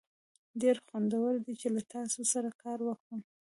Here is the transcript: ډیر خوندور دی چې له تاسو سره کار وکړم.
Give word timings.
ډیر 0.61 0.75
خوندور 0.85 1.33
دی 1.45 1.53
چې 1.61 1.67
له 1.75 1.81
تاسو 1.93 2.21
سره 2.33 2.49
کار 2.63 2.79
وکړم. 2.83 3.21